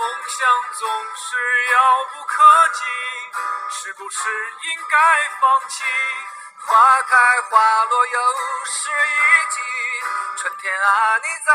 [0.00, 0.40] 梦想
[0.78, 1.36] 总是
[1.72, 1.76] 遥
[2.14, 2.40] 不可
[2.72, 2.80] 及，
[3.68, 4.18] 是不是
[4.64, 4.96] 应该
[5.38, 5.84] 放弃？
[6.64, 8.18] 花开花落又
[8.64, 9.60] 是一季，
[10.38, 11.52] 春天啊，你在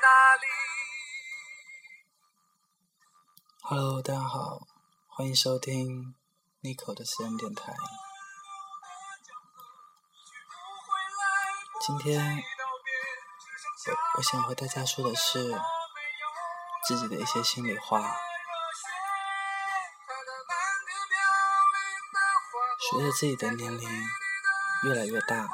[0.00, 0.46] 哪里
[3.62, 4.60] ？Hello，大家好，
[5.08, 6.14] 欢迎收听
[6.62, 7.74] Nico 的私人电台。
[11.80, 12.44] 今天
[13.88, 15.60] 我我想和大家说的是。
[16.86, 18.16] 自己的一些心里话。
[22.90, 23.88] 随着自己的年龄
[24.84, 25.46] 越来越大，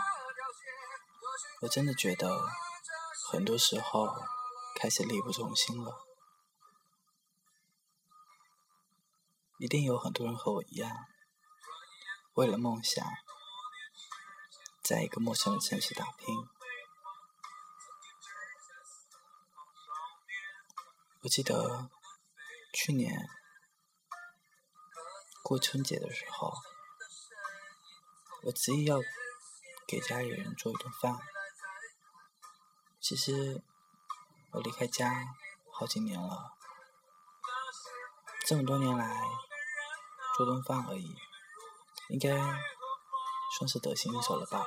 [1.62, 2.46] 我真的觉得
[3.32, 4.06] 很多时候
[4.76, 6.06] 开始力不从心了。
[9.58, 10.90] 一定有很多人和我一样，
[12.34, 13.04] 为了梦想，
[14.82, 16.36] 在一个陌生的城市打拼。
[21.24, 21.88] 我记得
[22.74, 23.30] 去年
[25.42, 26.52] 过春节的时候，
[28.42, 28.98] 我执意要
[29.88, 31.18] 给家里人做一顿饭。
[33.00, 33.64] 其实
[34.52, 35.24] 我离开家
[35.72, 36.52] 好几年了，
[38.46, 39.18] 这么多年来
[40.36, 41.16] 做顿饭而已，
[42.10, 42.36] 应该
[43.56, 44.66] 算是得心应手了吧。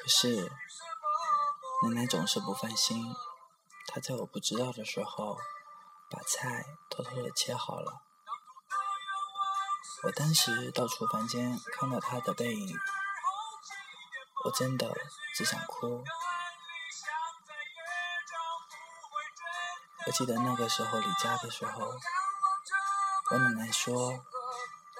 [0.00, 0.52] 可是。
[1.82, 3.14] 奶奶总是不放心，
[3.86, 5.36] 她在我不知道的时候，
[6.08, 8.00] 把菜偷偷的切好了。
[10.04, 12.78] 我当时到厨房间看到她的背影，
[14.44, 14.94] 我真的
[15.34, 16.02] 只想哭。
[20.06, 21.92] 我记得那个时候离家的时候，
[23.30, 24.12] 我奶奶说：“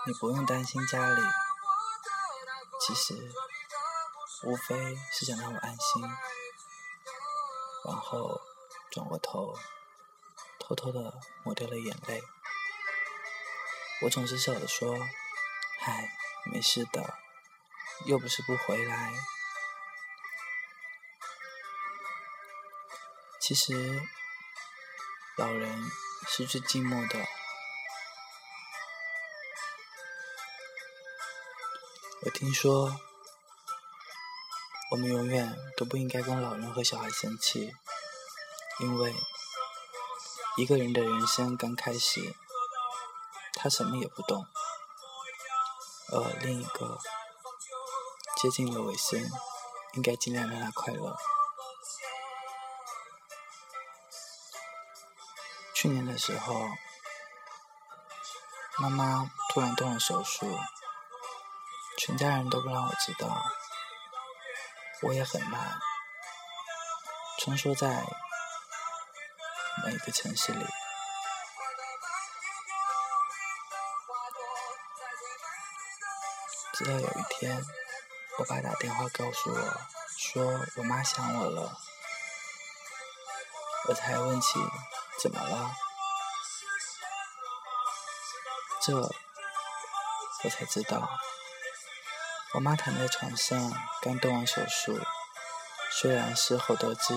[0.06, 1.22] 你不用担心家里。”
[2.80, 3.32] 其实，
[4.44, 6.02] 无非是想让我安心。
[7.86, 8.40] 然后
[8.90, 9.54] 转过头，
[10.58, 12.22] 偷偷的抹掉了眼泪。
[14.02, 14.96] 我总是笑着说
[15.80, 16.08] ：“嗨，
[16.50, 17.18] 没事的，
[18.06, 19.12] 又不是不回来。”
[23.38, 24.00] 其实，
[25.36, 25.78] 老人
[26.26, 27.18] 是最寂寞的。
[32.22, 32.98] 我听说。
[34.94, 37.74] 我们永远都不应该跟老人和小孩生气，
[38.78, 39.12] 因为
[40.56, 42.36] 一个人的人生刚开始，
[43.54, 44.46] 他什么也不懂，
[46.12, 47.00] 而另一个
[48.40, 49.20] 接近了尾声，
[49.94, 51.16] 应该尽量让他快乐。
[55.74, 56.68] 去年的时候，
[58.78, 60.56] 妈妈突然动了手术，
[61.98, 63.42] 全家人都不让我知道。
[65.06, 65.78] 我也很慢，
[67.38, 68.04] 穿梭在
[69.84, 70.64] 每个城市里。
[76.72, 77.62] 直到有一天，
[78.38, 79.80] 我爸打电话告诉我，
[80.16, 80.42] 说
[80.76, 81.78] 我妈想我了，
[83.88, 84.58] 我才问起
[85.22, 85.70] 怎么了，
[88.80, 91.08] 这我才知道。
[92.54, 94.96] 我妈躺在床上，刚动完手术。
[95.90, 97.12] 虽然事后得知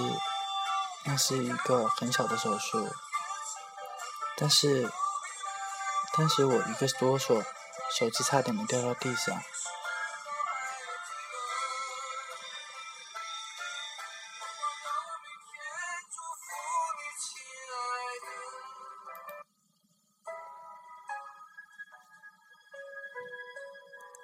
[1.05, 2.89] 那是一个很小的手术，
[4.35, 4.91] 但是
[6.13, 7.45] 当时我一个哆嗦，
[7.95, 9.39] 手机差点没掉到地上。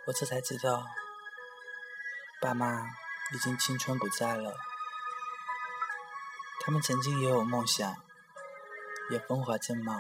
[0.07, 0.83] 我这才知道。
[2.43, 2.89] 爸妈
[3.33, 4.57] 已经青春不在了，
[6.59, 7.95] 他们曾经也有梦想，
[9.09, 9.97] 也风华正茂，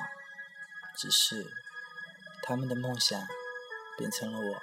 [0.97, 1.49] 只是
[2.41, 3.17] 他们的梦想
[3.97, 4.61] 变成了我。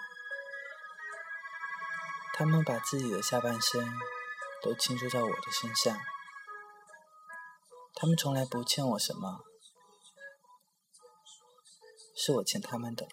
[2.34, 3.98] 他们把自己的下半生
[4.62, 5.98] 都倾注在我的身上，
[7.94, 9.42] 他们从来不欠我什么，
[12.14, 13.08] 是我欠他们的，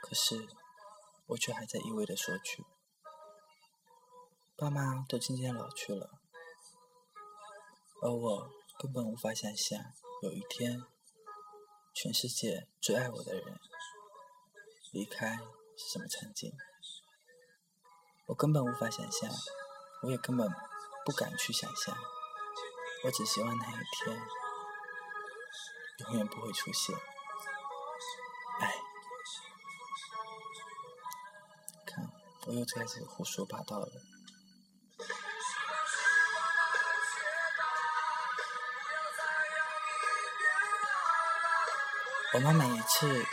[0.00, 0.48] 可是
[1.26, 2.64] 我却还在一味的索取。
[4.60, 6.10] 爸妈都渐渐老去了，
[8.02, 9.80] 而我根本无法想象
[10.20, 10.82] 有一天
[11.94, 13.60] 全世界最爱我的人
[14.90, 15.36] 离开
[15.76, 16.52] 是什么场景？
[18.26, 19.30] 我根本无法想象，
[20.02, 20.50] 我也根本
[21.04, 21.96] 不敢去想象。
[23.04, 24.20] 我只希望那一天
[26.00, 26.96] 永远不会出现。
[28.58, 28.74] 哎，
[31.86, 32.10] 看，
[32.48, 33.88] 我又开始胡说八道了。
[42.34, 43.26] 我妈每一次，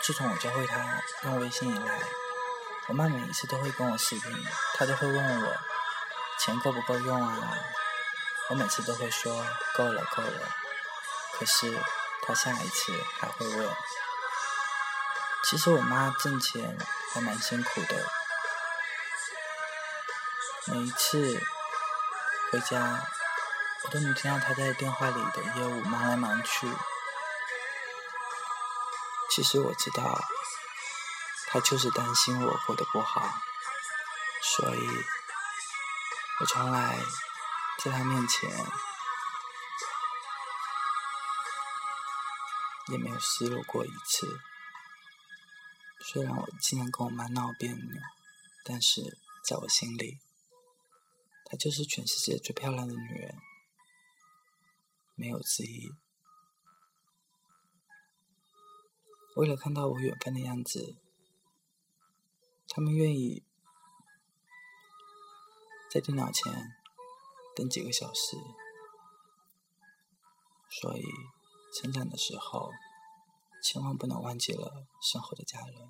[0.00, 2.00] 自从我教会她用微信以来，
[2.86, 5.54] 我妈每一次都会跟我视频，她都会问我
[6.38, 7.58] 钱够不够用啊？
[8.48, 10.48] 我每次都会说够了够了，
[11.34, 11.78] 可是
[12.26, 13.70] 她下一次还会问。
[15.44, 16.78] 其实我妈挣钱
[17.12, 18.06] 还蛮辛苦的，
[20.64, 21.38] 每一次
[22.50, 23.06] 回家，
[23.84, 26.66] 我都能听到她在电话里的业务忙来忙去。
[29.38, 30.20] 其实我知道，
[31.46, 33.22] 他就是担心我过得不好，
[34.42, 34.88] 所以，
[36.40, 36.98] 我从来
[37.78, 38.50] 在他面前
[42.88, 44.40] 也没有失落过一次。
[46.00, 48.02] 虽然我经常跟我妈闹别扭，
[48.64, 50.18] 但是在我心里，
[51.44, 53.36] 她就是全世界最漂亮的女人，
[55.14, 55.92] 没有之一。
[59.38, 60.96] 为了看到我远方的样子，
[62.66, 63.44] 他们愿意
[65.88, 66.52] 在电脑前
[67.54, 68.36] 等几个小时。
[70.68, 71.04] 所以，
[71.72, 72.72] 成长的时候，
[73.62, 75.88] 千万不能忘记了身后的家人。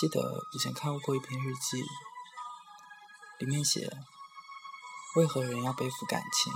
[0.00, 1.80] 记得以前看过一篇日记，
[3.38, 3.88] 里面写：
[5.14, 6.52] 为何人要背负感情？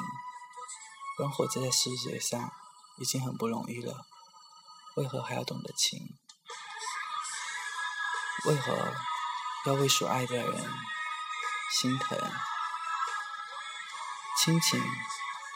[1.20, 2.50] 人活在世界上。
[2.98, 4.06] 已经很不容易了，
[4.96, 6.00] 为何还要懂得情？
[8.46, 8.94] 为何
[9.66, 10.72] 要为所爱的人
[11.72, 12.18] 心疼？
[14.38, 14.80] 亲情、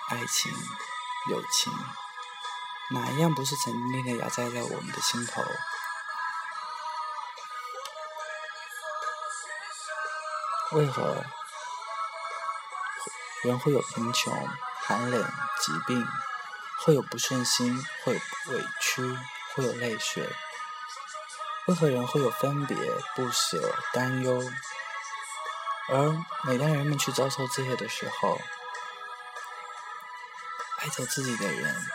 [0.08, 0.52] 爱情、
[1.30, 1.72] 友情，
[2.90, 5.42] 哪一样不是曾经的压在在我们的心头？
[10.72, 11.24] 为何
[13.42, 14.48] 人会有贫穷、
[14.82, 16.04] 寒冷、疾病？
[16.82, 18.20] 会有不顺心，会有
[18.54, 19.02] 委屈，
[19.54, 20.26] 会有泪水。
[21.66, 22.76] 为何人会有分别、
[23.14, 24.42] 不舍、担忧？
[25.90, 28.40] 而每当人们去遭受这些的时候，
[30.78, 31.86] 爱着自己的人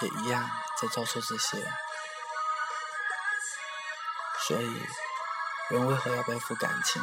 [0.00, 0.50] 也一样
[0.80, 1.64] 在遭受这些。
[4.46, 4.86] 所以，
[5.68, 7.00] 人为何要背负感情？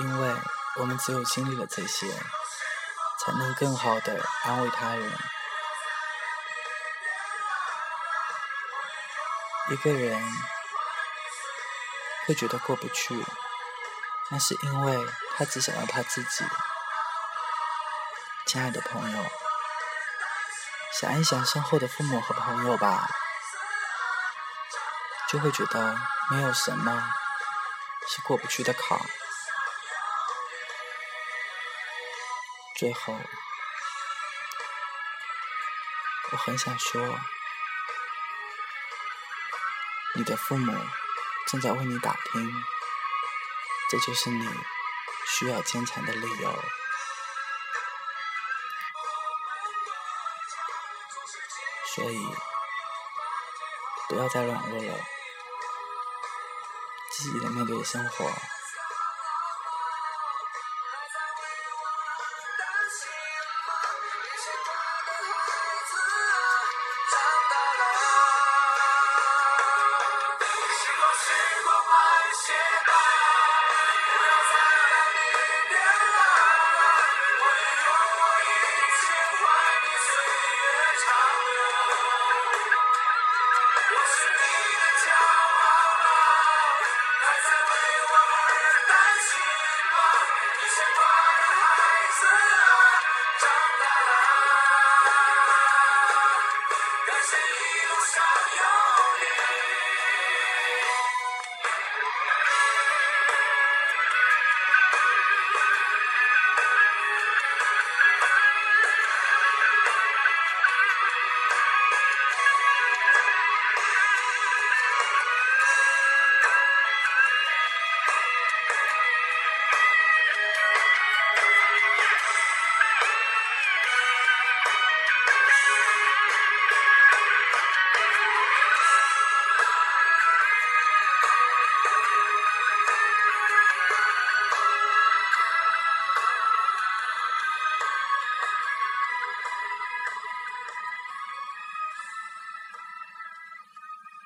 [0.00, 0.34] 因为
[0.76, 2.06] 我们只有经历了这些。
[3.28, 5.12] 才能更好的安慰他人。
[9.70, 10.18] 一个人
[12.26, 13.22] 会觉得过不去，
[14.30, 14.96] 那是因为
[15.36, 16.42] 他只想要他自己。
[18.46, 19.24] 亲爱的朋友，
[20.98, 23.10] 想一想身后的父母和朋友吧，
[25.28, 25.98] 就会觉得
[26.30, 27.10] 没有什么
[28.08, 28.98] 是过不去的坎。
[32.78, 33.12] 最后，
[36.30, 37.18] 我很想说，
[40.14, 40.72] 你的父母
[41.48, 42.64] 正在为你打拼，
[43.90, 44.48] 这就是你
[45.26, 46.64] 需要坚强的理由。
[51.96, 52.24] 所以，
[54.08, 55.04] 不要再软弱了，
[57.10, 58.32] 积极的面对生活。